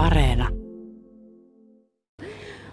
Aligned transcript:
Areena. 0.00 0.48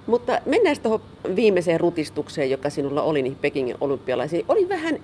Mutta 0.08 0.40
mennään 0.46 0.76
tuohon 0.84 1.02
viimeiseen 1.36 1.80
rutistukseen, 1.80 2.50
joka 2.50 2.70
sinulla 2.70 3.02
oli 3.02 3.22
niin 3.22 3.36
Pekingin 3.36 3.76
olympialaisiin. 3.82 4.46
Oli 4.48 4.70
vähän 4.70 5.00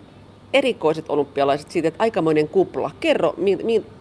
erikoiset 0.54 1.06
olympialaiset 1.10 1.72
siitä, 1.72 1.88
että 1.88 2.04
aikamoinen 2.04 2.48
kupla. 2.48 2.92
Kerro, 3.00 3.36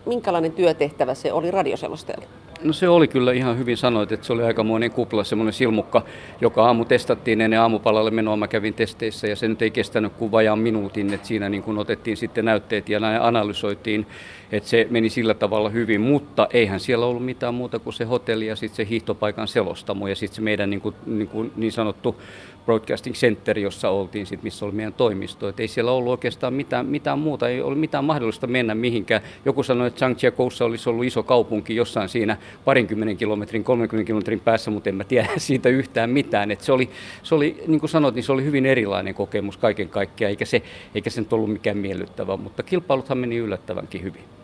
minkälainen 0.06 0.53
työtehtävä 0.53 1.14
se 1.14 1.32
oli 1.32 1.50
radioselostajalla? 1.50 2.27
No 2.64 2.73
se 2.73 2.89
oli 2.89 3.09
kyllä 3.09 3.32
ihan 3.32 3.59
hyvin 3.59 3.77
sanoit, 3.77 4.12
että 4.12 4.27
se 4.27 4.32
oli 4.32 4.43
aikamoinen 4.43 4.91
kupla, 4.91 5.25
semmoinen 5.25 5.53
silmukka, 5.53 6.03
joka 6.41 6.64
aamu 6.64 6.85
testattiin 6.85 7.41
ennen 7.41 7.61
aamupalalle 7.61 8.11
menoa. 8.11 8.36
Mä 8.36 8.48
kävin 8.48 8.75
testeissä 8.75 9.27
ja 9.27 9.36
se 9.36 9.48
nyt 9.48 9.62
ei 9.62 9.71
kestänyt 9.71 10.12
kuin 10.12 10.32
vajaan 10.32 10.59
minuutin, 10.59 11.14
että 11.14 11.27
siinä 11.27 11.48
niin 11.48 11.62
kun 11.62 11.79
otettiin 11.79 12.17
sitten 12.17 12.45
näytteet 12.45 12.89
ja 12.89 13.00
näin 13.00 13.22
analysoitiin, 13.22 14.07
että 14.53 14.68
se 14.68 14.86
meni 14.90 15.11
sillä 15.11 15.35
tavalla 15.35 15.68
hyvin, 15.68 16.00
mutta 16.00 16.48
eihän 16.53 16.80
siellä 16.80 17.07
ollut 17.07 17.25
mitään 17.25 17.54
muuta 17.54 17.79
kuin 17.79 17.95
se 17.95 18.04
hotelli 18.04 18.46
ja 18.46 18.57
sitten 18.57 18.76
se 18.76 18.90
hiihtopaikan 18.90 19.49
selostamo 19.49 20.08
ja 20.08 20.17
sitten 20.17 20.36
se 20.36 20.43
meidän 20.43 20.71
niin, 20.71 20.81
kuin, 20.81 20.94
niin, 21.07 21.29
kuin 21.29 21.53
niin 21.57 21.72
sanottu 21.72 22.17
Broadcasting 22.64 23.16
Center, 23.16 23.58
jossa 23.58 23.89
oltiin, 23.89 24.26
sit, 24.26 24.43
missä 24.43 24.64
oli 24.64 24.72
meidän 24.72 24.93
toimisto. 24.93 25.48
Et 25.48 25.61
ei 25.61 25.68
siellä 25.68 25.93
ollut 25.93 26.11
oikeastaan 26.11 26.54
mitään, 26.54 26.86
mitään 26.86 27.18
muuta, 27.18 27.48
ei 27.48 27.61
ollut 27.61 27.80
mitään 27.80 28.04
mahdollista 28.04 28.46
mennä 28.46 28.75
mihinkään. 28.75 29.22
Joku 29.44 29.62
sanoi, 29.62 29.86
että 29.86 29.98
Zhangjiakoussa 29.98 30.64
olisi 30.64 30.89
ollut 30.89 31.04
iso 31.04 31.22
kaupunki 31.22 31.76
jossain 31.76 32.08
siinä 32.08 32.36
parinkymmenen 32.64 33.17
kilometrin, 33.17 33.64
30 33.64 34.06
kilometrin 34.06 34.41
päässä, 34.41 34.70
mutta 34.70 34.89
en 34.89 34.94
mä 34.94 35.05
tiedä 35.05 35.28
siitä 35.39 35.69
yhtään 35.69 36.11
mitään. 36.11 36.50
Et 36.50 36.61
se 36.61 36.72
oli, 36.72 36.91
se 37.22 37.34
oli, 37.34 37.64
niin 37.67 37.80
kuin 37.80 37.91
sanoit, 37.91 38.14
niin 38.14 38.25
se 38.25 38.33
oli 38.33 38.44
hyvin 38.44 38.67
erilainen 38.67 39.14
kokemus 39.14 39.56
kaiken 39.56 39.89
kaikkiaan, 39.89 40.31
eikä 40.31 40.44
se, 40.44 40.62
eikä 40.94 41.11
se 41.11 41.20
nyt 41.20 41.33
ollut 41.33 41.53
mikään 41.53 41.78
miellyttävä, 41.78 42.36
mutta 42.36 42.62
kilpailuthan 42.62 43.19
meni 43.19 43.36
yllättävänkin 43.36 44.03
hyvin. 44.03 44.42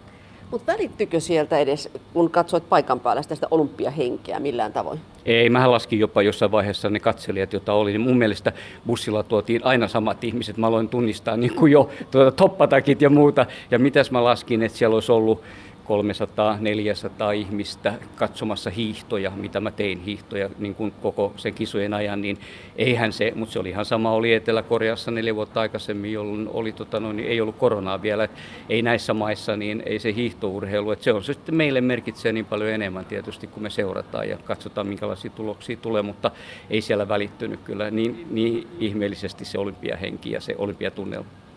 Mutta 0.50 0.72
välittykö 0.72 1.20
sieltä 1.20 1.58
edes, 1.58 1.90
kun 2.12 2.30
katsoit 2.30 2.68
paikan 2.68 3.00
päällä 3.00 3.22
sitä 3.22 3.46
olympiahenkeä 3.50 4.40
millään 4.40 4.72
tavoin? 4.72 5.00
Ei, 5.24 5.50
mä 5.50 5.70
laskin 5.70 5.98
jopa 5.98 6.22
jossain 6.22 6.52
vaiheessa 6.52 6.90
ne 6.90 7.00
katselijat, 7.00 7.52
joita 7.52 7.72
oli. 7.72 7.90
Niin 7.90 8.00
mun 8.00 8.18
mielestä 8.18 8.52
bussilla 8.86 9.22
tuotiin 9.22 9.64
aina 9.64 9.88
samat 9.88 10.24
ihmiset. 10.24 10.56
Mä 10.56 10.66
aloin 10.66 10.88
tunnistaa 10.88 11.36
niin 11.36 11.54
kuin 11.54 11.72
jo 11.72 11.90
tuota, 12.10 12.32
toppatakit 12.32 13.02
ja 13.02 13.10
muuta. 13.10 13.46
Ja 13.70 13.78
mitäs 13.78 14.10
mä 14.10 14.24
laskin, 14.24 14.62
että 14.62 14.78
siellä 14.78 14.94
olisi 14.94 15.12
ollut 15.12 15.42
300-400 15.88 17.34
ihmistä 17.34 17.94
katsomassa 18.16 18.70
hiihtoja, 18.70 19.30
mitä 19.30 19.60
mä 19.60 19.70
tein 19.70 20.00
hiihtoja 20.00 20.50
niin 20.58 20.74
kuin 20.74 20.92
koko 21.02 21.32
sen 21.36 21.54
kisojen 21.54 21.94
ajan, 21.94 22.20
niin 22.20 22.38
eihän 22.76 23.12
se, 23.12 23.32
mutta 23.34 23.52
se 23.52 23.58
oli 23.58 23.68
ihan 23.68 23.84
sama, 23.84 24.12
oli 24.12 24.34
Etelä-Koreassa 24.34 25.10
neljä 25.10 25.34
vuotta 25.34 25.60
aikaisemmin, 25.60 26.12
jolloin 26.12 26.48
oli, 26.52 26.72
tota, 26.72 27.00
no, 27.00 27.12
niin 27.12 27.28
ei 27.28 27.40
ollut 27.40 27.56
koronaa 27.56 28.02
vielä, 28.02 28.28
ei 28.68 28.82
näissä 28.82 29.14
maissa, 29.14 29.56
niin 29.56 29.82
ei 29.86 29.98
se 29.98 30.14
hiihtourheilu, 30.14 30.90
että 30.90 31.04
se 31.04 31.12
on 31.12 31.24
se 31.24 31.32
sitten 31.32 31.54
meille 31.54 31.80
merkitsee 31.80 32.32
niin 32.32 32.46
paljon 32.46 32.70
enemmän 32.70 33.04
tietysti, 33.04 33.46
kun 33.46 33.62
me 33.62 33.70
seurataan 33.70 34.28
ja 34.28 34.38
katsotaan, 34.44 34.86
minkälaisia 34.86 35.30
tuloksia 35.30 35.76
tulee, 35.76 36.02
mutta 36.02 36.30
ei 36.70 36.80
siellä 36.80 37.08
välittynyt 37.08 37.60
kyllä 37.64 37.90
niin, 37.90 38.26
niin 38.30 38.68
ihmeellisesti 38.78 39.44
se 39.44 39.58
olympiahenki 39.58 40.30
ja 40.30 40.40
se 40.40 40.54
olympiatunnelma. 40.58 41.47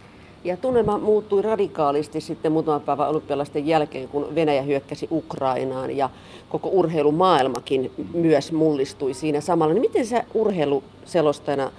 Ja 0.44 0.58
tunnelma 0.58 0.98
muuttui 0.98 1.42
radikaalisti 1.42 2.22
sitten 2.22 2.52
muutaman 2.52 2.82
päivän 2.82 3.10
olympialaisten 3.10 3.68
jälkeen, 3.68 4.08
kun 4.08 4.36
Venäjä 4.36 4.62
hyökkäsi 4.62 5.08
Ukrainaan 5.12 5.98
ja 5.98 6.10
koko 6.50 6.70
urheilumaailmakin 6.70 7.92
myös 8.14 8.52
mullistui 8.52 9.14
siinä 9.14 9.42
samalla. 9.42 9.74
Niin 9.74 9.82
miten 9.82 10.06
sä 10.06 10.24
urheiluselostajana 10.34 11.72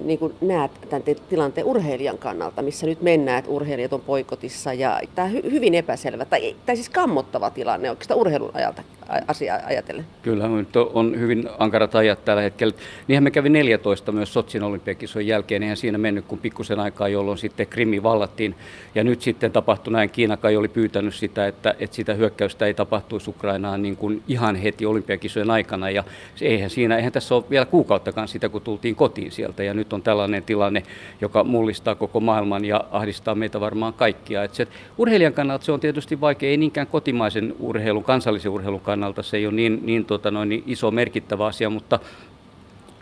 niin 0.00 0.18
kuin 0.18 0.34
näet 0.40 0.70
tämän 0.88 1.02
tilanteen 1.28 1.66
urheilijan 1.66 2.18
kannalta, 2.18 2.62
missä 2.62 2.86
nyt 2.86 3.02
mennään, 3.02 3.38
että 3.38 3.50
urheilijat 3.50 3.92
on 3.92 4.00
poikotissa 4.00 4.72
ja 4.72 5.00
tämä 5.14 5.28
hyvin 5.28 5.74
epäselvä 5.74 6.24
tai, 6.24 6.56
tai 6.66 6.76
siis 6.76 6.88
kammottava 6.88 7.50
tilanne 7.50 7.90
oikeastaan 7.90 8.20
urheilun 8.20 8.50
ajalta 8.54 8.82
asiaa 9.28 9.58
ajatellen. 9.66 10.06
Kyllä, 10.22 10.48
nyt 10.48 10.76
on 10.76 11.20
hyvin 11.20 11.48
ankarat 11.58 11.94
ajat 11.94 12.24
tällä 12.24 12.42
hetkellä. 12.42 12.74
Niinhän 13.08 13.24
me 13.24 13.30
kävi 13.30 13.48
14 13.48 14.12
myös 14.12 14.32
Sotsin 14.32 14.62
olympiakisojen 14.62 15.26
jälkeen, 15.26 15.62
eihän 15.62 15.76
siinä 15.76 15.98
mennyt 15.98 16.24
kuin 16.24 16.40
pikkusen 16.40 16.80
aikaa, 16.80 17.08
jolloin 17.08 17.38
sitten 17.38 17.66
Krimi 17.66 18.02
vallattiin. 18.02 18.54
Ja 18.94 19.04
nyt 19.04 19.22
sitten 19.22 19.52
tapahtui 19.52 19.92
näin, 19.92 20.10
Kiina 20.10 20.36
kai 20.36 20.56
oli 20.56 20.68
pyytänyt 20.68 21.14
sitä, 21.14 21.46
että, 21.46 21.74
että 21.78 21.96
sitä 21.96 22.14
hyökkäystä 22.14 22.66
ei 22.66 22.74
tapahtuisi 22.74 23.30
Ukrainaan 23.30 23.82
niin 23.82 23.96
kuin 23.96 24.22
ihan 24.28 24.56
heti 24.56 24.86
olympiakisojen 24.86 25.50
aikana. 25.50 25.90
Ja 25.90 26.04
eihän, 26.40 26.70
siinä, 26.70 26.96
eihän 26.96 27.12
tässä 27.12 27.34
ole 27.34 27.44
vielä 27.50 27.66
kuukauttakaan 27.66 28.28
sitä, 28.28 28.48
kun 28.48 28.62
tultiin 28.62 28.96
kotiin 28.96 29.32
sieltä. 29.32 29.62
Ja 29.62 29.74
nyt 29.74 29.92
on 29.92 30.02
tällainen 30.02 30.42
tilanne, 30.42 30.82
joka 31.20 31.44
mullistaa 31.44 31.94
koko 31.94 32.20
maailman 32.20 32.64
ja 32.64 32.84
ahdistaa 32.90 33.34
meitä 33.34 33.60
varmaan 33.60 33.92
kaikkia. 33.92 34.44
Et 34.44 34.54
se, 34.54 34.68
urheilijan 34.98 35.32
kannalta 35.32 35.64
se 35.64 35.72
on 35.72 35.80
tietysti 35.80 36.20
vaikea, 36.20 36.50
ei 36.50 36.56
niinkään 36.56 36.86
kotimaisen 36.86 37.54
urheilun, 37.58 38.04
kansallisen 38.04 38.52
urheilun 38.52 38.80
kannalta, 38.80 38.97
kannalta 38.98 39.22
se 39.22 39.36
ei 39.36 39.46
ole 39.46 39.54
niin, 39.54 39.80
niin, 39.82 40.04
tota 40.04 40.30
noin, 40.30 40.48
niin 40.48 40.62
iso 40.66 40.90
merkittävä 40.90 41.46
asia, 41.46 41.70
mutta 41.70 42.00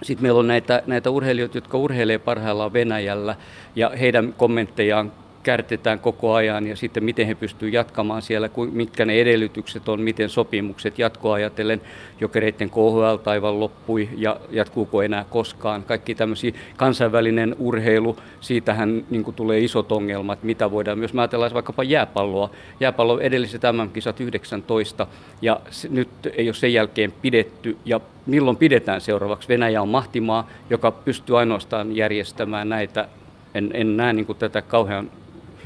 sitten 0.03 0.23
meillä 0.23 0.41
on 0.41 0.47
näitä, 0.47 0.83
näitä 0.87 1.11
urheilijoita, 1.11 1.57
jotka 1.57 1.79
urheilee 1.79 2.19
parhaillaan 2.19 2.73
Venäjällä 2.73 3.37
ja 3.77 3.91
heidän 4.01 4.35
kommenttejaan 4.37 5.13
kärtetään 5.47 5.99
koko 5.99 6.35
ajan 6.35 6.67
ja 6.67 6.77
sitten 6.77 7.05
miten 7.05 7.27
he 7.27 7.35
pystyvät 7.35 7.73
jatkamaan 7.73 8.23
siellä, 8.23 8.51
mitkä 8.73 9.05
ne 9.05 9.21
edellytykset 9.21 9.89
on, 9.89 10.01
miten 10.01 10.29
sopimukset 10.29 10.99
jatkoa 10.99 11.35
ajatellen. 11.35 11.81
Jokereiden 12.21 12.71
KHL 12.71 13.17
taivan 13.17 13.61
loppui 13.61 14.09
ja 14.17 14.41
jatkuuko 14.51 15.03
enää 15.03 15.25
koskaan. 15.31 15.83
Kaikki 15.83 16.15
tämmöisiä 16.15 16.53
kansainvälinen 16.77 17.57
urheilu, 17.59 18.17
siitähän 18.41 19.05
niin 19.11 19.35
tulee 19.37 19.61
isot 19.61 19.93
ongelmat, 19.93 20.43
mitä 20.43 20.71
voidaan 20.71 20.99
myös, 20.99 21.15
mä 21.15 21.23
ajatellaan 21.23 21.55
vaikkapa 21.55 21.83
jääpalloa. 21.83 22.51
Jääpallo 22.81 23.19
edelliset 23.19 23.63
MM-kisat 23.73 24.21
19 24.21 25.07
ja 25.43 25.61
nyt 25.89 26.09
ei 26.37 26.49
ole 26.49 26.55
sen 26.55 26.73
jälkeen 26.73 27.13
pidetty 27.23 27.77
ja 27.85 28.01
milloin 28.27 28.57
pidetään 28.57 29.01
seuraavaksi. 29.01 29.49
Venäjä 29.49 29.83
on 29.83 29.89
mahtimaa, 29.89 30.49
joka 30.71 30.91
pystyy 30.91 31.39
ainoastaan 31.39 31.97
järjestämään 31.97 32.69
näitä 32.69 33.09
en, 33.55 33.71
en 33.75 33.97
näe 33.97 34.13
niin 34.13 34.27
tätä 34.39 34.63
kauhean 34.63 35.11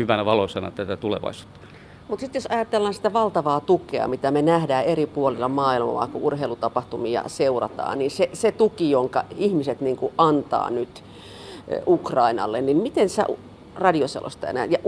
hyvänä 0.00 0.24
valoisana 0.24 0.70
tätä 0.70 0.96
tulevaisuutta. 0.96 1.60
Mutta 2.08 2.20
sitten 2.20 2.40
jos 2.40 2.46
ajatellaan 2.46 2.94
sitä 2.94 3.12
valtavaa 3.12 3.60
tukea, 3.60 4.08
mitä 4.08 4.30
me 4.30 4.42
nähdään 4.42 4.84
eri 4.84 5.06
puolilla 5.06 5.48
maailmaa, 5.48 6.06
kun 6.06 6.22
urheilutapahtumia 6.22 7.24
seurataan, 7.26 7.98
niin 7.98 8.10
se, 8.10 8.30
se 8.32 8.52
tuki, 8.52 8.90
jonka 8.90 9.24
ihmiset 9.36 9.80
niin 9.80 9.96
kuin 9.96 10.12
antaa 10.18 10.70
nyt 10.70 11.04
Ukrainalle, 11.86 12.60
niin 12.60 12.76
miten 12.76 13.08
sä 13.08 13.26
radioselostajana 13.74 14.64
ja 14.64 14.78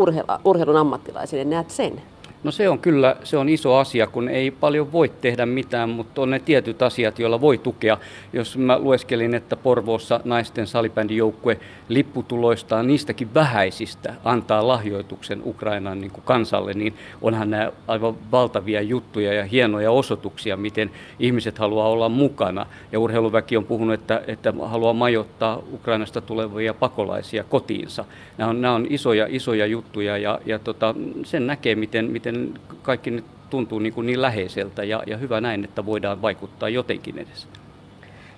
urheilun 0.45 0.77
ammattilaisille 0.77 1.45
näet 1.45 1.71
sen? 1.71 2.03
No 2.45 2.51
se 2.51 2.69
on 2.69 2.79
kyllä 2.79 3.17
se 3.25 3.37
on 3.37 3.49
iso 3.49 3.77
asia, 3.77 4.07
kun 4.07 4.29
ei 4.29 4.51
paljon 4.51 4.93
voi 4.93 5.09
tehdä 5.09 5.47
mitään, 5.47 5.89
mutta 5.89 6.23
on 6.23 6.31
ne 6.31 6.39
tietyt 6.39 6.83
asiat, 6.83 7.19
joilla 7.19 7.41
voi 7.41 7.59
tukea. 7.59 7.99
Jos 8.33 8.57
mä 8.59 8.79
lueskelin, 8.79 9.35
että 9.35 9.57
Porvoossa 9.57 10.21
naisten 10.25 10.67
salibändijoukkue 10.67 11.61
lipputuloistaan 11.89 12.87
niistäkin 12.87 13.35
vähäisistä 13.35 14.15
antaa 14.25 14.69
lahjoituksen 14.69 15.43
Ukrainan 15.45 16.01
niin 16.01 16.11
kuin 16.11 16.25
kansalle, 16.25 16.75
niin 16.75 16.95
onhan 17.23 17.51
nämä 17.51 17.73
aivan 17.89 18.15
valtavia 18.33 18.83
juttuja 18.83 19.33
ja 19.33 19.45
hienoja 19.45 19.91
osoituksia, 19.91 20.57
miten 20.57 20.91
ihmiset 21.19 21.59
haluaa 21.59 21.89
olla 21.89 22.09
mukana. 22.09 22.67
Ja 22.93 23.01
urheiluväki 23.01 23.57
on 23.57 23.65
puhunut, 23.65 23.95
että, 23.95 24.23
että 24.27 24.55
haluaa 24.65 24.93
majoittaa 24.93 25.63
Ukrainasta 25.73 26.21
tulevia 26.21 26.75
pakolaisia 26.75 27.45
kotiinsa. 27.45 28.05
Nämä 28.39 28.51
on, 28.51 28.61
nämä 28.61 28.75
on 28.75 28.87
isoja, 28.91 29.27
isoja 29.31 29.67
juttuja 29.67 30.19
ja, 30.19 30.39
ja 30.47 30.59
tota, 30.59 30.95
sen 31.25 31.47
näkee, 31.47 31.75
miten, 31.75 32.11
miten 32.11 32.32
miten 32.33 32.61
kaikki 32.83 33.11
nyt 33.11 33.25
tuntuu 33.51 33.79
niin, 33.79 33.93
kuin 33.93 34.07
niin 34.07 34.23
läheiseltä 34.23 34.85
ja, 34.85 35.03
ja 35.07 35.17
hyvä 35.17 35.41
näin, 35.41 35.65
että 35.65 35.87
voidaan 35.87 36.23
vaikuttaa 36.23 36.69
jotenkin 36.69 37.19
edes. 37.19 37.49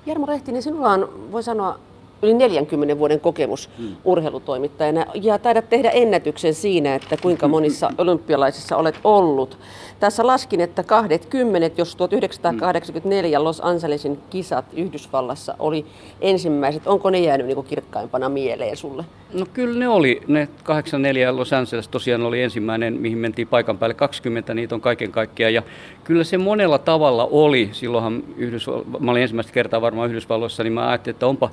Jarmo 0.07 0.27
Rehtinen, 0.27 0.63
sinulla 0.63 0.91
on, 0.91 1.33
voi 1.33 1.43
sanoa, 1.43 1.79
yli 2.25 2.35
40 2.35 2.99
vuoden 2.99 3.21
kokemus 3.21 3.71
hmm. 3.79 3.97
urheilutoimittajana 4.05 5.07
ja 5.15 5.39
taidat 5.39 5.69
tehdä 5.69 5.91
ennätyksen 5.91 6.55
siinä, 6.55 6.95
että 6.95 7.17
kuinka 7.23 7.49
monissa 7.49 7.91
olympialaisissa 7.99 8.77
olet 8.77 8.99
ollut. 9.05 9.59
Tässä 10.01 10.27
laskin, 10.27 10.61
että 10.61 10.83
20, 10.83 11.81
jos 11.81 11.97
1984 11.97 13.45
Los 13.45 13.61
Angelesin 13.65 14.19
kisat 14.31 14.65
Yhdysvallassa 14.73 15.55
oli 15.59 15.87
ensimmäiset, 16.21 16.87
onko 16.87 17.11
ne 17.11 17.19
jäänyt 17.19 17.47
niin 17.47 17.65
kirkkaimpana 17.65 18.29
mieleen 18.29 18.77
sulle? 18.77 19.05
No 19.35 19.47
kyllä 19.53 19.79
ne 19.79 19.89
oli. 19.89 20.21
Ne 20.27 20.49
84 20.63 21.37
Los 21.37 21.53
Angeles 21.53 21.89
tosiaan 21.89 22.23
oli 22.23 22.43
ensimmäinen, 22.43 22.95
mihin 22.95 23.19
mentiin 23.19 23.49
paikan 23.49 23.79
päälle 23.79 23.95
20, 23.95 24.55
niitä 24.55 24.75
on 24.75 24.81
kaiken 24.81 25.13
kaikkiaan. 25.13 25.55
Ja 25.55 25.63
kyllä 26.05 26.25
se 26.25 26.39
monella 26.39 26.79
tavalla 26.79 27.29
oli. 27.31 27.69
Silloinhan 27.73 28.23
Yhdysvall- 28.37 29.01
mä 29.01 29.11
olin 29.11 29.23
ensimmäistä 29.23 29.53
kertaa 29.53 29.81
varmaan 29.81 30.11
Yhdysvalloissa, 30.11 30.63
niin 30.63 30.73
mä 30.73 30.89
ajattelin, 30.89 31.15
että 31.15 31.27
onpa 31.27 31.51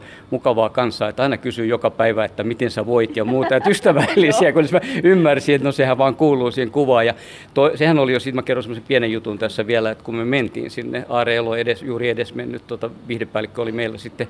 mukavaa 0.61 0.69
kansaa, 0.69 1.09
että 1.09 1.23
aina 1.23 1.37
kysyy 1.37 1.65
joka 1.65 1.89
päivä, 1.89 2.25
että 2.25 2.43
miten 2.43 2.71
sä 2.71 2.85
voit 2.85 3.17
ja 3.17 3.25
muuta. 3.25 3.55
Että 3.55 3.69
ystävällisiä, 3.69 4.53
kun 4.53 4.67
mä 4.71 4.79
ymmärsin, 5.03 5.55
että 5.55 5.67
no 5.67 5.71
sehän 5.71 5.97
vaan 5.97 6.15
kuuluu 6.15 6.51
siihen 6.51 6.71
kuvaan. 6.71 7.05
Ja 7.05 7.13
to, 7.53 7.71
sehän 7.75 7.99
oli 7.99 8.13
jo, 8.13 8.19
siitä 8.19 8.35
mä 8.35 8.43
kerron 8.43 8.63
semmoisen 8.63 8.87
pienen 8.87 9.11
jutun 9.11 9.37
tässä 9.37 9.67
vielä, 9.67 9.91
että 9.91 10.03
kun 10.03 10.15
me 10.15 10.25
mentiin 10.25 10.69
sinne, 10.69 11.05
Aare 11.09 11.35
Elo 11.35 11.55
edes, 11.55 11.81
juuri 11.81 12.09
edes 12.09 12.35
mennyt, 12.35 12.67
tota, 12.67 12.89
viihdepäällikkö 13.07 13.61
oli 13.61 13.71
meillä 13.71 13.97
sitten 13.97 14.27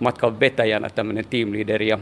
matkan 0.00 0.40
vetäjänä 0.40 0.90
tämmöinen 0.90 1.24
team 1.30 1.52
leader 1.52 1.82
ja 1.82 1.98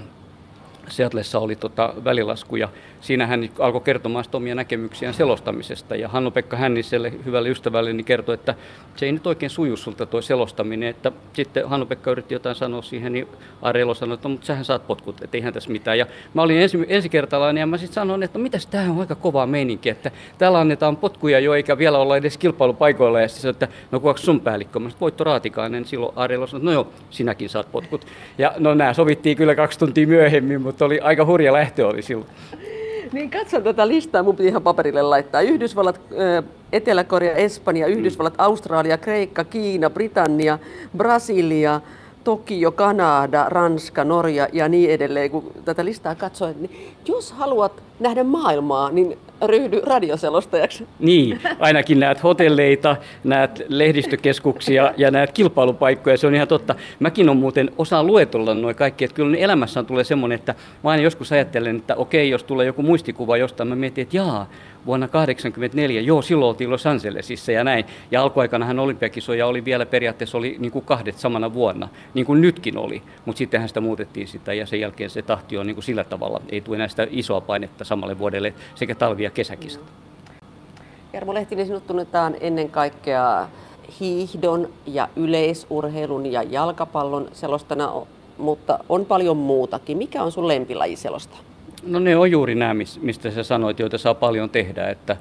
Seatlessa 0.88 1.38
oli 1.38 1.56
tota 1.56 1.94
välilasku 2.04 2.56
ja 2.56 2.68
siinä 3.00 3.26
hän 3.26 3.48
alkoi 3.58 3.80
kertomaan 3.80 4.24
omia 4.32 4.54
näkemyksiään 4.54 5.14
selostamisesta. 5.14 5.96
Ja 5.96 6.08
Hannu-Pekka 6.08 6.56
Hänniselle, 6.56 7.12
hyvälle 7.24 7.48
ystävälle, 7.48 7.92
niin 7.92 8.04
kertoi, 8.04 8.34
että 8.34 8.54
se 8.96 9.06
ei 9.06 9.12
nyt 9.12 9.26
oikein 9.26 9.50
suju 9.50 9.76
sulta 9.76 10.06
tuo 10.06 10.22
selostaminen. 10.22 10.88
Että 10.88 11.12
sitten 11.32 11.68
Hannu-Pekka 11.68 12.10
yritti 12.10 12.34
jotain 12.34 12.56
sanoa 12.56 12.82
siihen, 12.82 13.12
niin 13.12 13.28
Arelo 13.62 13.94
sanoi, 13.94 14.14
että 14.14 14.28
no, 14.28 14.32
mutta 14.32 14.46
sähän 14.46 14.64
saat 14.64 14.86
potkut, 14.86 15.22
että 15.22 15.36
eihän 15.36 15.52
tässä 15.52 15.70
mitään. 15.70 15.98
Ja 15.98 16.06
mä 16.34 16.42
olin 16.42 16.60
ensi, 16.60 16.78
ensikertalainen 16.88 17.60
ja 17.60 17.66
mä 17.66 17.78
sitten 17.78 17.94
sanoin, 17.94 18.22
että 18.22 18.38
no, 18.38 18.42
mitäs 18.42 18.66
tämähän 18.66 18.92
on 18.92 19.00
aika 19.00 19.14
kovaa 19.14 19.46
meininki, 19.46 19.88
että 19.88 20.10
täällä 20.38 20.60
annetaan 20.60 20.96
potkuja 20.96 21.40
jo 21.40 21.54
eikä 21.54 21.78
vielä 21.78 21.98
olla 21.98 22.16
edes 22.16 22.38
kilpailupaikoilla. 22.38 23.20
Ja 23.20 23.28
sitten 23.28 23.50
että 23.50 23.68
no 23.90 24.00
kuka 24.00 24.16
sun 24.16 24.40
päällikkö? 24.40 24.78
Mä 24.78 24.90
Voitto 25.00 25.24
Raatikainen, 25.24 25.84
silloin 25.84 26.12
Arelo 26.16 26.46
sanoi, 26.46 26.60
että 26.60 26.66
no 26.66 26.72
joo, 26.72 26.88
sinäkin 27.10 27.48
saat 27.48 27.72
potkut. 27.72 28.06
Ja 28.38 28.54
no 28.58 28.74
nämä 28.74 28.94
sovittiin 28.94 29.36
kyllä 29.36 29.54
kaksi 29.54 29.78
tuntia 29.78 30.06
myöhemmin, 30.06 30.60
mutta 30.72 30.84
oli 30.84 31.00
aika 31.00 31.24
hurja 31.24 31.52
lähtö 31.52 31.86
oli 31.86 32.02
silloin. 32.02 32.30
Niin 33.12 33.30
katson 33.30 33.62
tätä 33.62 33.88
listaa, 33.88 34.22
mun 34.22 34.36
piti 34.36 34.48
ihan 34.48 34.62
paperille 34.62 35.02
laittaa. 35.02 35.40
Yhdysvallat, 35.40 36.00
Etelä-Korea, 36.72 37.34
Espanja, 37.34 37.86
Yhdysvallat, 37.86 38.34
Australia, 38.38 38.98
Kreikka, 38.98 39.44
Kiina, 39.44 39.90
Britannia, 39.90 40.58
Brasilia, 40.96 41.80
Tokio, 42.24 42.72
Kanada, 42.72 43.46
Ranska, 43.48 44.04
Norja 44.04 44.48
ja 44.52 44.68
niin 44.68 44.90
edelleen, 44.90 45.30
kun 45.30 45.52
tätä 45.64 45.84
listaa 45.84 46.14
katsoo, 46.14 46.54
niin 46.60 46.94
jos 47.08 47.32
haluat 47.32 47.82
nähdä 48.02 48.24
maailmaa, 48.24 48.90
niin 48.90 49.18
ryhdy 49.46 49.80
radioselostajaksi. 49.86 50.86
Niin, 50.98 51.40
ainakin 51.58 52.00
näet 52.00 52.22
hotelleita, 52.22 52.96
näet 53.24 53.62
lehdistökeskuksia 53.68 54.94
ja 54.96 55.10
näet 55.10 55.32
kilpailupaikkoja, 55.32 56.16
se 56.16 56.26
on 56.26 56.34
ihan 56.34 56.48
totta. 56.48 56.74
Mäkin 57.00 57.28
on 57.28 57.36
muuten 57.36 57.70
osaan 57.78 58.06
luetella 58.06 58.54
noin 58.54 58.76
kaikki, 58.76 59.04
että 59.04 59.14
kyllä 59.14 59.36
elämässä 59.36 59.82
tulee 59.82 60.04
semmoinen, 60.04 60.38
että 60.38 60.54
mä 60.84 60.90
aina 60.90 61.02
joskus 61.02 61.32
ajattelen, 61.32 61.76
että 61.76 61.96
okei, 61.96 62.30
jos 62.30 62.44
tulee 62.44 62.66
joku 62.66 62.82
muistikuva 62.82 63.36
jostain, 63.36 63.68
mä 63.68 63.76
mietin, 63.76 64.02
että 64.02 64.16
jaa, 64.16 64.46
vuonna 64.86 65.08
1984, 65.08 66.00
joo, 66.00 66.22
silloin 66.22 66.48
oltiin 66.48 66.70
Los 66.70 66.86
Angelesissa 66.86 67.52
ja 67.52 67.64
näin. 67.64 67.84
Ja 68.10 68.22
alkuaikanahan 68.22 68.78
olympiakisoja 68.78 69.46
oli 69.46 69.64
vielä 69.64 69.86
periaatteessa 69.86 70.38
oli 70.38 70.56
niin 70.58 70.72
kuin 70.72 70.84
kahdet 70.84 71.18
samana 71.18 71.54
vuonna, 71.54 71.88
niin 72.14 72.26
kuin 72.26 72.40
nytkin 72.40 72.78
oli. 72.78 73.02
Mutta 73.24 73.38
sittenhän 73.38 73.68
sitä 73.68 73.80
muutettiin 73.80 74.28
sitä 74.28 74.52
ja 74.52 74.66
sen 74.66 74.80
jälkeen 74.80 75.10
se 75.10 75.22
tahti 75.22 75.58
on 75.58 75.66
niin 75.66 75.74
kuin 75.74 75.84
sillä 75.84 76.04
tavalla, 76.04 76.42
ei 76.48 76.60
tule 76.60 76.76
enää 76.76 76.88
sitä 76.88 77.06
isoa 77.10 77.40
painetta 77.40 77.84
samalle 77.92 78.18
vuodelle 78.18 78.54
sekä 78.74 78.94
talvi- 78.94 79.24
ja 79.24 79.30
kesäkisat. 79.30 79.82
Jarmo 81.12 81.34
Lehtinen, 81.34 81.66
sinut 81.66 81.86
tunnetaan 81.86 82.36
ennen 82.40 82.70
kaikkea 82.70 83.48
hiihdon 84.00 84.68
ja 84.86 85.08
yleisurheilun 85.16 86.32
ja 86.32 86.42
jalkapallon 86.42 87.28
selostana, 87.32 87.92
mutta 88.38 88.78
on 88.88 89.06
paljon 89.06 89.36
muutakin. 89.36 89.98
Mikä 89.98 90.22
on 90.22 90.32
sun 90.32 90.48
lempilaji 90.48 90.96
selostaa? 90.96 91.38
No 91.82 91.98
ne 91.98 92.16
on 92.16 92.30
juuri 92.30 92.54
nämä, 92.54 92.74
mistä 93.00 93.30
sä 93.30 93.42
sanoit, 93.42 93.78
joita 93.78 93.98
saa 93.98 94.14
paljon 94.14 94.50
tehdä, 94.50 94.88
että 94.88 95.16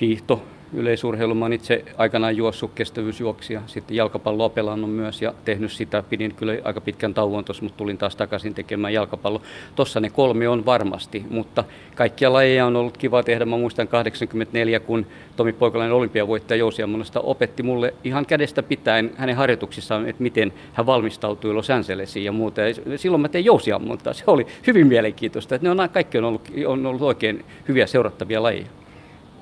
hiihto, 0.00 0.42
yleisurheilu. 0.72 1.34
Mä 1.34 1.46
itse 1.52 1.84
aikanaan 1.98 2.36
juossut 2.36 2.70
kestävyysjuoksia, 2.74 3.62
sitten 3.66 3.96
jalkapalloa 3.96 4.48
pelannut 4.48 4.90
myös 4.90 5.22
ja 5.22 5.34
tehnyt 5.44 5.72
sitä. 5.72 6.02
Pidin 6.02 6.34
kyllä 6.34 6.52
aika 6.64 6.80
pitkän 6.80 7.14
tauon 7.14 7.44
tuossa, 7.44 7.62
mutta 7.62 7.76
tulin 7.76 7.98
taas 7.98 8.16
takaisin 8.16 8.54
tekemään 8.54 8.92
jalkapallo. 8.92 9.42
Tossa 9.74 10.00
ne 10.00 10.10
kolme 10.10 10.48
on 10.48 10.66
varmasti, 10.66 11.24
mutta 11.30 11.64
kaikkia 11.94 12.32
lajeja 12.32 12.66
on 12.66 12.76
ollut 12.76 12.98
kiva 12.98 13.22
tehdä. 13.22 13.44
Mä 13.44 13.56
muistan 13.56 13.88
84, 13.88 14.80
kun 14.80 15.06
Tomi 15.36 15.52
Poikalainen 15.52 15.96
olympiavoittaja 15.96 16.58
Jousi 16.58 16.82
Ammonasta 16.82 17.20
opetti 17.20 17.62
mulle 17.62 17.94
ihan 18.04 18.26
kädestä 18.26 18.62
pitäen 18.62 19.10
hänen 19.16 19.36
harjoituksissaan, 19.36 20.08
että 20.08 20.22
miten 20.22 20.52
hän 20.72 20.86
valmistautui 20.86 21.54
Los 21.54 21.70
Angelesiin 21.70 22.24
ja 22.24 22.32
muuta. 22.32 22.60
Ja 22.60 22.74
silloin 22.96 23.20
mä 23.20 23.28
tein 23.28 23.44
jousiammuntaa. 23.44 24.12
Se 24.12 24.24
oli 24.26 24.46
hyvin 24.66 24.86
mielenkiintoista. 24.86 25.54
Että 25.54 25.68
ne 25.68 25.82
on, 25.82 25.88
kaikki 25.90 26.18
on 26.18 26.24
ollut, 26.24 26.50
on 26.66 26.86
ollut 26.86 27.02
oikein 27.02 27.44
hyviä 27.68 27.86
seurattavia 27.86 28.42
lajeja. 28.42 28.66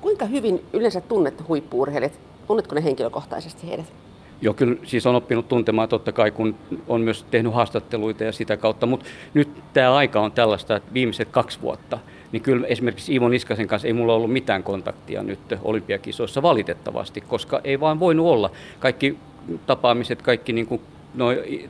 Kuinka 0.01 0.25
hyvin 0.25 0.65
yleensä 0.73 1.01
tunnet 1.01 1.47
huippuurheilijat? 1.47 2.19
Tunnetko 2.47 2.75
ne 2.75 2.83
henkilökohtaisesti 2.83 3.67
heidät? 3.67 3.85
Joo, 4.41 4.53
kyllä 4.53 4.75
siis 4.83 5.05
on 5.05 5.15
oppinut 5.15 5.47
tuntemaan 5.47 5.89
totta 5.89 6.11
kai, 6.11 6.31
kun 6.31 6.55
on 6.87 7.01
myös 7.01 7.25
tehnyt 7.31 7.53
haastatteluita 7.53 8.23
ja 8.23 8.31
sitä 8.31 8.57
kautta, 8.57 8.85
mutta 8.85 9.05
nyt 9.33 9.49
tämä 9.73 9.95
aika 9.95 10.21
on 10.21 10.31
tällaista, 10.31 10.75
että 10.75 10.93
viimeiset 10.93 11.27
kaksi 11.31 11.61
vuotta, 11.61 11.99
niin 12.31 12.41
kyllä 12.41 12.67
esimerkiksi 12.67 13.15
Ivo 13.15 13.29
Niskasen 13.29 13.67
kanssa 13.67 13.87
ei 13.87 13.93
mulla 13.93 14.13
ollut 14.13 14.31
mitään 14.31 14.63
kontaktia 14.63 15.23
nyt 15.23 15.39
olympiakisoissa 15.63 16.41
valitettavasti, 16.41 17.21
koska 17.21 17.61
ei 17.63 17.79
vaan 17.79 17.99
voinut 17.99 18.25
olla. 18.25 18.49
Kaikki 18.79 19.17
tapaamiset, 19.65 20.21
kaikki 20.21 20.53
niin 20.53 20.67
kuin 20.67 20.81
no, 21.15 21.27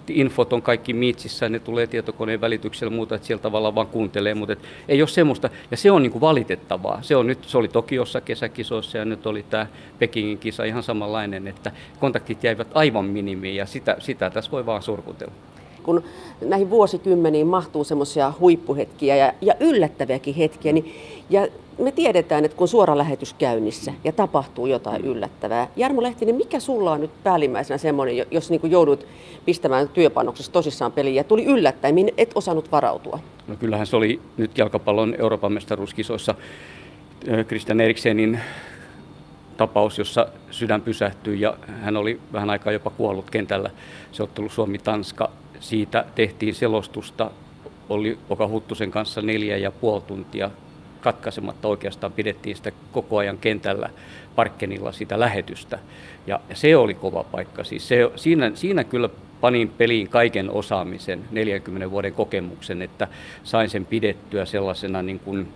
infot 0.08 0.54
on 0.54 0.62
kaikki 0.62 0.94
Miitsissä, 0.94 1.50
ne 1.50 1.60
tulee 1.60 1.88
tietokoneen 1.88 2.42
välityksellä 2.42 2.94
muuta, 2.94 3.16
että 3.16 3.28
siellä 3.28 3.42
tavallaan 3.42 3.76
vaan 3.76 3.88
kuuntelee, 3.88 4.34
mutta 4.34 4.56
ei 4.88 5.02
ole 5.02 5.08
semmoista, 5.08 5.50
ja 5.72 5.78
se 5.78 5.92
on 5.92 6.04
niin 6.04 6.12
kuin 6.12 6.22
valitettavaa. 6.22 7.02
Se, 7.02 7.16
on 7.16 7.28
nyt, 7.28 7.44
se 7.44 7.58
oli 7.58 7.68
Tokiossa 7.68 8.22
kesäkisoissa 8.22 8.98
ja 8.98 9.06
nyt 9.06 9.26
oli 9.28 9.46
tämä 9.50 9.68
Pekingin 10.00 10.38
kisa 10.38 10.64
ihan 10.64 10.84
samanlainen, 10.84 11.48
että 11.48 11.72
kontaktit 12.00 12.44
jäivät 12.44 12.68
aivan 12.74 13.06
minimiin 13.06 13.56
ja 13.56 13.66
sitä, 13.66 13.96
sitä 14.00 14.30
tässä 14.30 14.52
voi 14.52 14.66
vaan 14.66 14.82
surkutella 14.82 15.34
kun 15.86 16.04
näihin 16.42 16.70
vuosikymmeniin 16.70 17.48
mahtuu 17.48 17.84
semmoisia 17.84 18.34
huippuhetkiä 18.40 19.16
ja, 19.16 19.34
ja 19.42 19.54
yllättäviäkin 19.60 20.36
hetkiä, 20.36 20.74
niin, 20.74 20.96
ja 21.30 21.48
me 21.78 21.92
tiedetään, 21.92 22.46
että 22.46 22.58
kun 22.58 22.68
suora 22.68 22.98
lähetys 22.98 23.34
käynnissä 23.34 23.94
ja 24.04 24.12
tapahtuu 24.12 24.66
jotain 24.66 25.06
yllättävää. 25.06 25.68
Jarmo 25.76 26.04
Lehtinen, 26.04 26.36
mikä 26.36 26.60
sulla 26.60 26.92
on 26.92 27.02
nyt 27.02 27.12
päällimmäisenä 27.24 27.78
semmoinen, 27.78 28.26
jos 28.32 28.50
niin 28.50 28.72
joudut 28.72 29.06
pistämään 29.46 29.90
työpanoksessa 29.90 30.52
tosissaan 30.52 30.92
peliin 30.92 31.16
ja 31.16 31.24
tuli 31.24 31.46
yllättäen, 31.46 31.96
et 32.18 32.32
osannut 32.36 32.72
varautua? 32.72 33.20
No 33.48 33.56
kyllähän 33.56 33.88
se 33.88 33.96
oli 33.96 34.20
nyt 34.38 34.58
jalkapallon 34.58 35.16
Euroopan 35.20 35.54
mestaruuskisoissa 35.54 36.36
Christian 37.48 37.82
Eriksenin 37.82 38.40
tapaus, 39.58 39.98
jossa 39.98 40.28
sydän 40.52 40.82
pysähtyi 40.82 41.42
ja 41.42 41.58
hän 41.68 41.98
oli 41.98 42.20
vähän 42.34 42.50
aikaa 42.50 42.74
jopa 42.74 42.90
kuollut 42.90 43.30
kentällä. 43.30 43.70
Se 44.12 44.24
ottelu 44.24 44.50
Suomi-Tanska. 44.50 45.32
Siitä 45.60 46.06
tehtiin 46.16 46.56
selostusta, 46.56 47.32
oli 47.90 48.18
Oka 48.30 48.48
Huttusen 48.48 48.92
kanssa 48.92 49.22
neljä 49.22 49.58
ja 49.58 49.72
puoli 49.72 50.02
tuntia 50.02 50.52
katkaisematta 51.02 51.68
oikeastaan 51.68 52.14
pidettiin 52.14 52.56
sitä 52.56 52.72
koko 52.92 53.18
ajan 53.18 53.38
kentällä 53.38 53.90
Parkkenilla 54.36 54.92
sitä 54.92 55.20
lähetystä. 55.20 55.80
Ja 56.28 56.40
se 56.54 56.78
oli 56.78 56.94
kova 56.94 57.24
paikka. 57.24 57.64
Siis 57.64 57.88
se, 57.88 58.12
siinä, 58.16 58.52
siinä 58.54 58.84
kyllä 58.84 59.10
panin 59.42 59.70
peliin 59.70 60.10
kaiken 60.10 60.50
osaamisen, 60.50 61.24
40 61.32 61.92
vuoden 61.92 62.14
kokemuksen, 62.14 62.82
että 62.82 63.08
sain 63.44 63.70
sen 63.70 63.86
pidettyä 63.86 64.46
sellaisena 64.46 65.02
niin 65.02 65.20
kuin, 65.20 65.48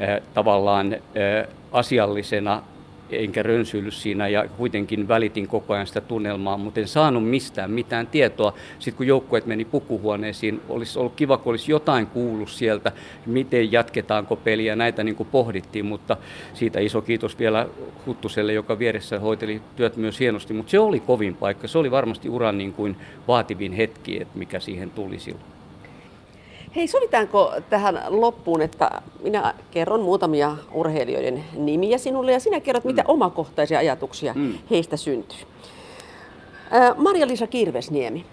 äh, 0.00 0.20
tavallaan 0.34 0.92
äh, 0.92 1.48
asiallisena 1.72 2.62
enkä 3.10 3.42
rönsyily 3.42 3.90
siinä 3.90 4.28
ja 4.28 4.48
kuitenkin 4.48 5.08
välitin 5.08 5.48
koko 5.48 5.74
ajan 5.74 5.86
sitä 5.86 6.00
tunnelmaa, 6.00 6.56
mutta 6.56 6.80
en 6.80 6.88
saanut 6.88 7.28
mistään 7.28 7.70
mitään 7.70 8.06
tietoa. 8.06 8.54
Sitten 8.78 8.96
kun 8.96 9.06
joukkueet 9.06 9.46
meni 9.46 9.64
pukuhuoneisiin, 9.64 10.60
olisi 10.68 10.98
ollut 10.98 11.14
kiva, 11.14 11.36
kun 11.36 11.50
olisi 11.50 11.72
jotain 11.72 12.06
kuullut 12.06 12.48
sieltä, 12.48 12.92
miten 13.26 13.72
jatketaanko 13.72 14.36
peliä, 14.36 14.76
näitä 14.76 15.04
niin 15.04 15.16
kuin 15.16 15.28
pohdittiin, 15.32 15.86
mutta 15.86 16.16
siitä 16.54 16.80
iso 16.80 17.02
kiitos 17.02 17.38
vielä 17.38 17.68
Huttuselle, 18.06 18.52
joka 18.52 18.78
vieressä 18.78 19.18
hoiteli 19.18 19.60
työt 19.76 19.96
myös 19.96 20.20
hienosti, 20.20 20.54
mutta 20.54 20.70
se 20.70 20.78
oli 20.78 21.00
kovin 21.00 21.34
paikka, 21.36 21.68
se 21.68 21.78
oli 21.78 21.90
varmasti 21.90 22.28
uran 22.28 22.58
niin 22.58 22.72
kuin 22.72 22.96
vaativin 23.28 23.72
hetki, 23.72 24.22
että 24.22 24.38
mikä 24.38 24.60
siihen 24.60 24.90
tuli 24.90 25.18
silloin. 25.18 25.55
Hei, 26.76 26.86
sovitaanko 26.86 27.52
tähän 27.70 28.02
loppuun, 28.08 28.62
että 28.62 29.02
minä 29.22 29.54
kerron 29.70 30.02
muutamia 30.02 30.56
urheilijoiden 30.72 31.44
nimiä 31.56 31.98
sinulle 31.98 32.32
ja 32.32 32.40
sinä 32.40 32.60
kerrot, 32.60 32.84
mm. 32.84 32.88
mitä 32.88 33.04
omakohtaisia 33.08 33.78
ajatuksia 33.78 34.34
mm. 34.34 34.54
heistä 34.70 34.96
syntyy. 34.96 35.38
Maria-Liisa 36.96 37.46
Kirvesniemi. 37.46 38.26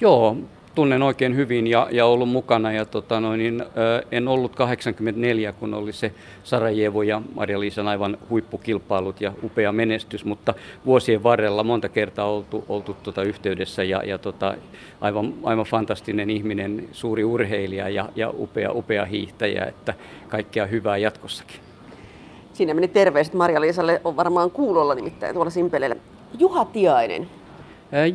Joo, 0.00 0.36
tunnen 0.74 1.02
oikein 1.02 1.36
hyvin 1.36 1.66
ja, 1.66 1.88
ja 1.90 2.06
ollut 2.06 2.28
mukana. 2.28 2.72
Ja 2.72 2.84
tota 2.84 3.20
noin, 3.20 3.38
niin, 3.38 3.64
en 4.12 4.28
ollut 4.28 4.56
84, 4.56 5.52
kun 5.52 5.74
oli 5.74 5.92
se 5.92 6.12
Sarajevo 6.44 7.02
ja 7.02 7.22
Maria-Liisan 7.34 7.88
aivan 7.88 8.18
huippukilpailut 8.30 9.20
ja 9.20 9.32
upea 9.42 9.72
menestys, 9.72 10.24
mutta 10.24 10.54
vuosien 10.86 11.22
varrella 11.22 11.64
monta 11.64 11.88
kertaa 11.88 12.30
oltu, 12.30 12.64
oltu 12.68 12.96
tota 13.02 13.22
yhteydessä 13.22 13.84
ja, 13.84 14.02
ja 14.04 14.18
tota, 14.18 14.54
aivan, 15.00 15.34
aivan 15.42 15.66
fantastinen 15.66 16.30
ihminen, 16.30 16.88
suuri 16.92 17.24
urheilija 17.24 17.88
ja, 17.88 18.08
ja 18.16 18.30
upea, 18.38 18.72
upea 18.72 19.04
hiihtäjä, 19.04 19.64
että 19.64 19.94
kaikkea 20.28 20.66
hyvää 20.66 20.96
jatkossakin. 20.96 21.60
Siinä 22.52 22.74
meni 22.74 22.88
terveiset 22.88 23.34
Maria-Liisalle, 23.34 24.00
on 24.04 24.16
varmaan 24.16 24.50
kuulolla 24.50 24.94
nimittäin 24.94 25.34
tuolla 25.34 25.50
Simpeleellä. 25.50 25.96
Juha 26.38 26.64
Tiainen, 26.64 27.28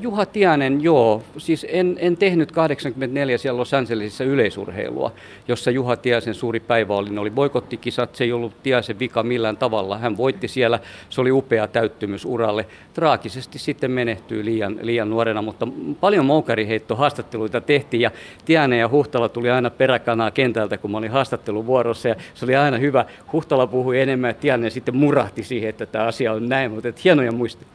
Juha 0.02 0.26
Tianen, 0.26 0.84
joo. 0.84 1.24
Siis 1.38 1.66
en, 1.70 1.98
en 2.00 2.18
tehnyt 2.18 2.52
84 2.52 3.38
siellä 3.38 3.60
Los 3.60 3.74
Angelesissa 3.74 4.24
yleisurheilua, 4.24 5.12
jossa 5.48 5.72
Juha 5.72 5.96
Tiasen 5.96 6.34
suuri 6.34 6.60
päivä 6.60 6.94
oli. 6.94 7.10
Ne 7.10 7.20
oli 7.20 7.32
boikottikisat, 7.32 8.16
se 8.16 8.24
ei 8.24 8.32
ollut 8.32 8.64
Tiasen 8.64 9.00
vika 9.00 9.24
millään 9.24 9.58
tavalla. 9.58 9.98
Hän 9.98 10.18
voitti 10.18 10.48
siellä, 10.48 10.80
se 11.10 11.22
oli 11.22 11.32
upea 11.32 11.68
täyttymys 11.68 12.26
uralle. 12.26 12.66
Traagisesti 12.94 13.60
sitten 13.60 13.92
menehtyi 13.92 14.46
liian, 14.46 14.80
liian 14.82 15.10
nuorena, 15.10 15.42
mutta 15.42 15.68
paljon 16.00 16.26
haastatteluita 16.96 17.62
tehtiin 17.62 18.02
ja 18.02 18.12
Tianen 18.46 18.80
ja 18.80 18.90
Huhtala 18.90 19.30
tuli 19.30 19.50
aina 19.52 19.70
peräkanaa 19.70 20.32
kentältä, 20.32 20.78
kun 20.78 20.92
mä 20.92 20.98
olin 20.98 21.12
haastatteluvuorossa 21.12 22.08
ja 22.08 22.16
se 22.34 22.46
oli 22.46 22.56
aina 22.56 22.78
hyvä. 22.78 23.06
Huhtala 23.34 23.68
puhui 23.68 24.00
enemmän 24.00 24.30
ja 24.30 24.34
Tianen 24.34 24.72
sitten 24.72 24.96
murahti 24.96 25.44
siihen, 25.44 25.70
että 25.70 25.86
tämä 25.86 26.06
asia 26.06 26.34
on 26.34 26.50
näin, 26.50 26.72
mutta 26.72 26.90
hienoja 27.04 27.32
muistoja. 27.32 27.68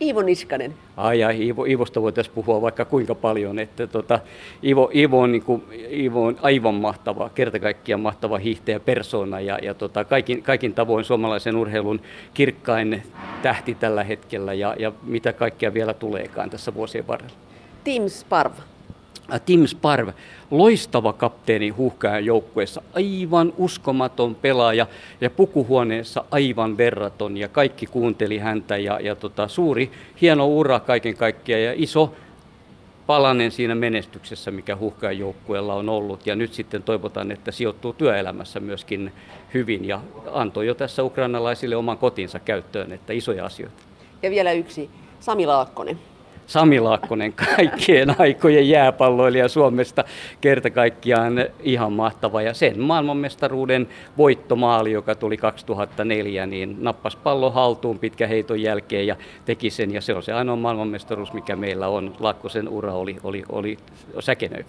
Iivo 0.00 0.22
Niskanen. 0.22 0.74
Ai, 0.96 1.24
ai 1.24 1.48
Ivo, 1.48 1.64
Ivosta 1.64 2.02
voitaisiin 2.02 2.34
puhua 2.34 2.62
vaikka 2.62 2.84
kuinka 2.84 3.14
paljon. 3.14 3.58
Että 3.58 3.86
tota, 3.86 4.20
Ivo, 4.64 4.90
Ivo, 4.94 5.20
on, 5.20 5.32
niin 5.32 5.42
kuin, 5.42 5.62
Ivo 5.90 6.26
on 6.26 6.36
aivan 6.42 6.74
mahtava, 6.74 7.30
kerta 7.34 7.58
kaikkiaan 7.58 8.00
mahtava 8.00 8.38
hiihtäjä 8.38 8.80
persona 8.80 9.40
ja, 9.40 9.58
ja 9.62 9.74
tota, 9.74 10.04
kaikin, 10.04 10.42
kaikin 10.42 10.74
tavoin 10.74 11.04
suomalaisen 11.04 11.56
urheilun 11.56 12.00
kirkkain 12.34 13.02
tähti 13.42 13.74
tällä 13.74 14.04
hetkellä 14.04 14.54
ja, 14.54 14.76
ja 14.78 14.92
mitä 15.02 15.32
kaikkea 15.32 15.74
vielä 15.74 15.94
tuleekaan 15.94 16.50
tässä 16.50 16.74
vuosien 16.74 17.06
varrella. 17.06 17.36
Tim 17.84 18.08
Sparv. 18.08 18.52
Äh, 19.32 19.40
Tim 19.46 19.66
Sparv, 19.66 20.08
loistava 20.50 21.12
kapteeni 21.12 21.68
huuhkajan 21.68 22.24
joukkueessa, 22.24 22.82
aivan 22.94 23.52
uskomaton 23.56 24.34
pelaaja 24.34 24.86
ja 25.20 25.30
pukuhuoneessa 25.30 26.24
aivan 26.30 26.76
verraton 26.76 27.36
ja 27.36 27.48
kaikki 27.48 27.86
kuunteli 27.86 28.38
häntä 28.38 28.76
ja, 28.76 29.00
ja 29.00 29.14
tota, 29.14 29.48
suuri, 29.48 29.90
hieno 30.20 30.46
ura 30.46 30.80
kaiken 30.80 31.16
kaikkiaan 31.16 31.62
ja 31.62 31.72
iso 31.76 32.14
palanen 33.06 33.50
siinä 33.50 33.74
menestyksessä, 33.74 34.50
mikä 34.50 34.76
huuhkajan 34.76 35.18
joukkueella 35.18 35.74
on 35.74 35.88
ollut 35.88 36.26
ja 36.26 36.36
nyt 36.36 36.54
sitten 36.54 36.82
toivotaan, 36.82 37.32
että 37.32 37.52
sijoittuu 37.52 37.92
työelämässä 37.92 38.60
myöskin 38.60 39.12
hyvin 39.54 39.84
ja 39.84 40.00
antoi 40.32 40.66
jo 40.66 40.74
tässä 40.74 41.02
ukrainalaisille 41.02 41.76
oman 41.76 41.98
kotinsa 41.98 42.38
käyttöön, 42.38 42.92
että 42.92 43.12
isoja 43.12 43.44
asioita. 43.44 43.82
Ja 44.22 44.30
vielä 44.30 44.52
yksi, 44.52 44.90
Sami 45.20 45.46
Laakkonen. 45.46 45.98
Sami 46.46 46.80
Laakkonen, 46.80 47.32
kaikkien 47.56 48.20
aikojen 48.20 48.68
jääpalloilija 48.68 49.48
Suomesta, 49.48 50.04
kerta 50.40 50.70
kaikkiaan 50.70 51.44
ihan 51.60 51.92
mahtava. 51.92 52.42
Ja 52.42 52.54
sen 52.54 52.80
maailmanmestaruuden 52.80 53.88
voittomaali, 54.16 54.92
joka 54.92 55.14
tuli 55.14 55.36
2004, 55.36 56.46
niin 56.46 56.76
nappas 56.80 57.16
pallo 57.16 57.50
haltuun 57.50 57.98
pitkä 57.98 58.26
heiton 58.26 58.62
jälkeen 58.62 59.06
ja 59.06 59.16
teki 59.44 59.70
sen. 59.70 59.94
Ja 59.94 60.00
se 60.00 60.14
on 60.14 60.22
se 60.22 60.32
ainoa 60.32 60.56
maailmanmestaruus, 60.56 61.32
mikä 61.32 61.56
meillä 61.56 61.88
on. 61.88 62.16
Laakkosen 62.20 62.68
ura 62.68 62.92
oli, 62.92 63.16
oli, 63.22 63.44
oli 63.48 63.78
säkenöivä. 64.20 64.68